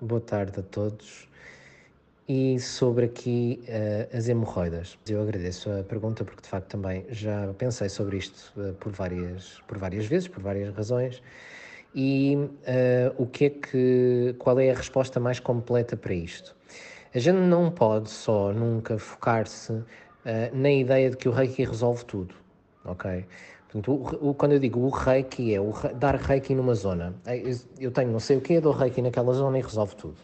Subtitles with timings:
[0.00, 1.28] boa tarde a todos.
[2.28, 4.96] E sobre aqui uh, as hemorroidas.
[5.08, 9.60] Eu agradeço a pergunta porque de facto também já pensei sobre isto uh, por, várias,
[9.66, 11.22] por várias vezes, por várias razões.
[11.94, 16.56] E uh, o que é que, qual é a resposta mais completa para isto?
[17.12, 19.82] A gente não pode só nunca focar-se
[20.52, 22.34] na ideia de que o Reiki resolve tudo,
[22.84, 23.26] ok?
[23.72, 27.14] Portanto, o, o, quando eu digo o reiki é o, dar reiki numa zona.
[27.78, 30.16] Eu tenho não sei o que, dou reiki naquela zona e resolve tudo.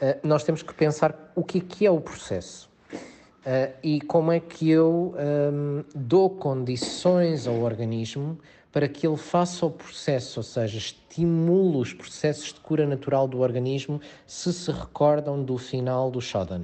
[0.00, 4.32] Uh, nós temos que pensar o que é, que é o processo uh, e como
[4.32, 5.14] é que eu
[5.52, 8.38] um, dou condições ao organismo
[8.72, 13.40] para que ele faça o processo, ou seja, estimulo os processos de cura natural do
[13.40, 16.62] organismo se se recordam do final do Shodan.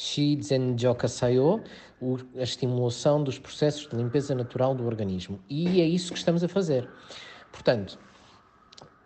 [0.00, 1.62] Shizen Jokasayo,
[2.38, 5.38] a estimulação dos processos de limpeza natural do organismo.
[5.46, 6.88] E é isso que estamos a fazer.
[7.52, 7.98] Portanto,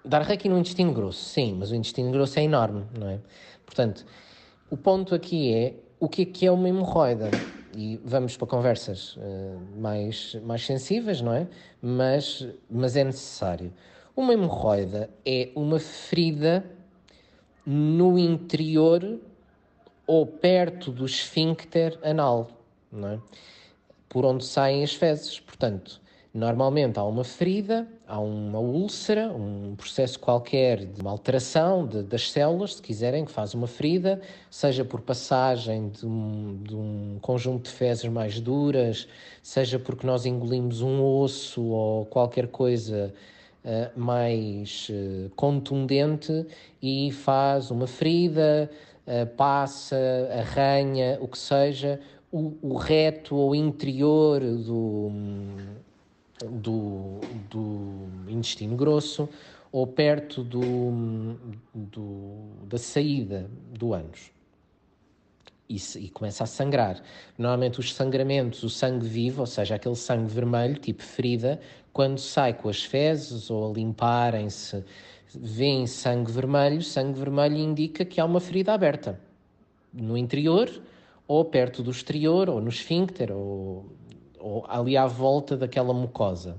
[0.04, 3.18] dar reiki no intestino grosso, sim, mas o intestino grosso é enorme, não é?
[3.66, 4.06] Portanto,
[4.70, 7.28] o ponto aqui é o que é que é uma hemorroida?
[7.76, 11.48] E vamos para conversas uh, mais, mais sensíveis, não é?
[11.82, 13.72] Mas, mas é necessário.
[14.14, 16.64] Uma hemorroida é uma ferida
[17.66, 19.18] no interior
[20.06, 22.50] ou perto do esfíncter anal,
[22.92, 23.18] é?
[24.08, 25.40] por onde saem as fezes.
[25.40, 26.00] Portanto,
[26.32, 32.30] normalmente há uma ferida, há uma úlcera, um processo qualquer de uma alteração de, das
[32.30, 37.64] células, se quiserem, que faz uma ferida, seja por passagem de um, de um conjunto
[37.64, 39.08] de fezes mais duras,
[39.42, 43.14] seja porque nós engolimos um osso ou qualquer coisa
[43.64, 46.46] uh, mais uh, contundente
[46.82, 48.70] e faz uma ferida
[49.36, 49.96] passa,
[50.32, 52.00] arranha, o que seja,
[52.32, 55.10] o, o reto ou interior do,
[56.50, 59.28] do, do intestino grosso
[59.70, 61.36] ou perto do,
[61.74, 64.30] do, da saída do ânus.
[65.68, 67.02] E, e, começa a sangrar.
[67.36, 71.60] Normalmente os sangramentos, o sangue vivo, ou seja, aquele sangue vermelho, tipo ferida,
[71.92, 74.84] quando sai com as fezes ou a limparem-se
[75.34, 79.20] vêem sangue vermelho, sangue vermelho indica que há uma ferida aberta
[79.92, 80.70] no interior,
[81.26, 83.86] ou perto do exterior, ou no esfíncter, ou,
[84.38, 86.56] ou ali à volta daquela mucosa.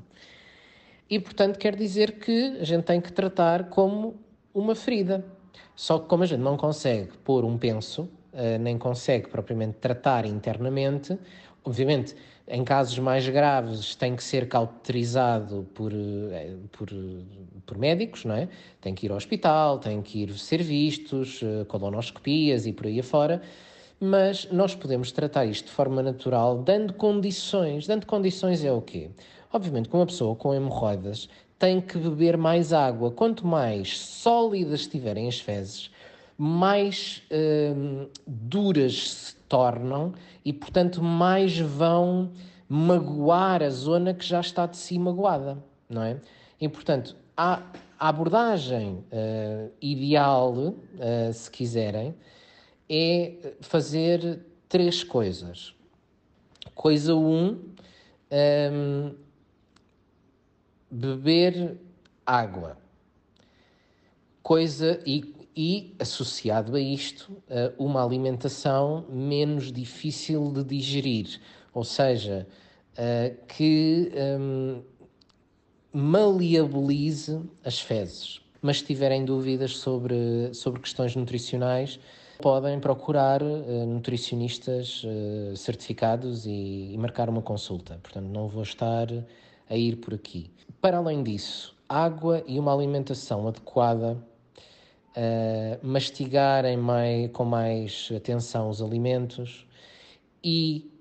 [1.09, 4.15] E, portanto, quer dizer que a gente tem que tratar como
[4.53, 5.23] uma ferida.
[5.75, 10.25] Só que, como a gente não consegue pôr um penso, eh, nem consegue propriamente tratar
[10.25, 11.17] internamente,
[11.63, 12.15] obviamente
[12.47, 16.89] em casos mais graves tem que ser cauterizado por, eh, por,
[17.65, 18.47] por médicos, não é?
[18.79, 22.99] Tem que ir ao hospital, tem que ir ser vistos, eh, colonoscopias e por aí
[22.99, 23.41] afora,
[23.99, 27.87] mas nós podemos tratar isto de forma natural, dando condições.
[27.87, 29.09] Dando condições é o quê?
[29.51, 33.09] Obviamente que uma pessoa com hemorroidas tem que beber mais água.
[33.09, 35.89] Quanto mais sólidas estiverem as fezes,
[36.37, 40.13] mais hum, duras se tornam
[40.43, 42.31] e, portanto, mais vão
[42.67, 45.57] magoar a zona que já está de si magoada,
[45.89, 46.19] não é?
[46.59, 47.61] E, portanto, a,
[47.99, 52.15] a abordagem uh, ideal, uh, se quiserem,
[52.89, 55.73] é fazer três coisas.
[56.73, 57.59] Coisa um,
[58.31, 59.15] um
[60.91, 61.77] beber
[62.25, 62.77] água.
[64.43, 67.31] Coisa e e, associado a isto,
[67.77, 71.39] uma alimentação menos difícil de digerir,
[71.73, 72.45] ou seja,
[73.47, 74.81] que um,
[75.95, 78.41] maleabilize as fezes.
[78.61, 81.99] Mas se tiverem dúvidas sobre, sobre questões nutricionais,
[82.41, 87.97] podem procurar uh, nutricionistas uh, certificados e, e, marcar uma consulta.
[88.01, 89.07] Portanto, não vou estar
[89.69, 90.51] a ir por aqui.
[90.81, 94.17] Para além disso, água e uma alimentação adequada
[95.15, 99.65] uh, mastigarem mais, com mais atenção os alimentos
[100.43, 100.91] e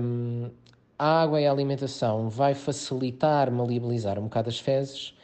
[0.00, 0.50] um,
[0.98, 5.14] a água e a alimentação vai facilitar, maleabilizar um bocado as fezes.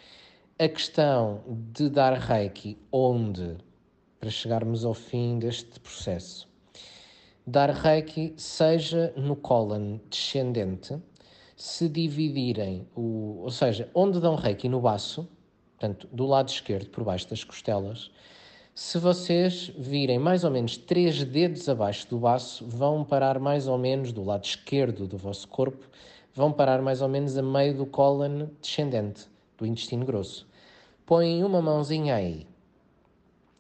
[0.59, 3.57] A questão de dar reiki onde,
[4.19, 6.47] para chegarmos ao fim deste processo,
[7.47, 10.99] dar reiki seja no cólon descendente,
[11.57, 15.29] se dividirem, o, ou seja, onde dão reiki no baço,
[15.79, 18.11] portanto, do lado esquerdo, por baixo das costelas,
[18.75, 23.77] se vocês virem mais ou menos três dedos abaixo do baço, vão parar mais ou
[23.77, 25.89] menos do lado esquerdo do vosso corpo,
[26.35, 29.29] vão parar mais ou menos a meio do cólon descendente,
[29.59, 30.47] do intestino grosso.
[31.05, 32.47] Põem uma mãozinha aí.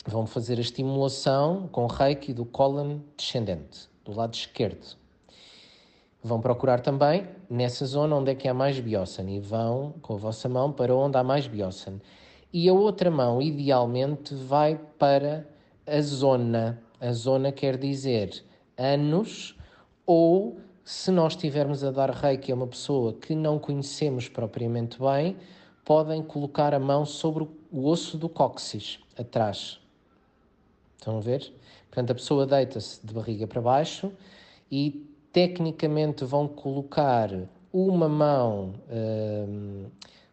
[0.07, 4.97] Vão fazer a estimulação com reiki do cólon descendente, do lado esquerdo.
[6.23, 10.17] Vão procurar também nessa zona onde é que há mais bióssane e vão com a
[10.17, 12.01] vossa mão para onde há mais bióssane
[12.53, 15.47] e a outra mão, idealmente, vai para
[15.87, 16.83] a zona.
[17.01, 18.45] A zona quer dizer
[18.77, 19.57] anos
[20.05, 25.37] ou se nós estivermos a dar reiki a uma pessoa que não conhecemos propriamente bem,
[25.85, 29.81] podem colocar a mão sobre o osso do cóccix, atrás.
[30.97, 31.53] Estão a ver?
[31.89, 34.13] Portanto, a pessoa deita-se de barriga para baixo
[34.71, 37.31] e tecnicamente vão colocar
[37.73, 39.91] uma mão uh,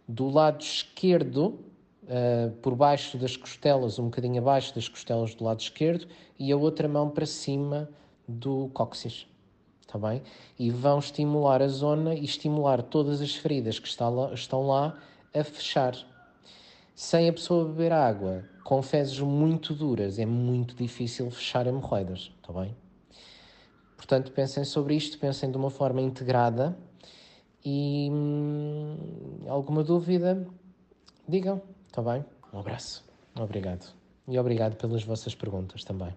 [0.07, 1.59] do lado esquerdo,
[2.07, 6.07] uh, por baixo das costelas, um bocadinho abaixo das costelas do lado esquerdo,
[6.39, 7.89] e a outra mão para cima
[8.27, 9.27] do cóccix.
[9.81, 10.21] Está bem?
[10.59, 14.97] E vão estimular a zona e estimular todas as feridas que lá, estão lá
[15.33, 15.95] a fechar.
[16.93, 22.31] Sem a pessoa beber água, com fezes muito duras, é muito difícil fechar hemorroidas.
[22.41, 22.75] Está bem?
[23.95, 26.77] Portanto, pensem sobre isto, pensem de uma forma integrada
[27.63, 28.97] e hum,
[29.47, 30.45] alguma dúvida,
[31.27, 31.61] digam,
[31.97, 32.23] está bem?
[32.53, 33.03] Um abraço,
[33.35, 33.91] obrigado.
[34.27, 36.15] E obrigado pelas vossas perguntas também.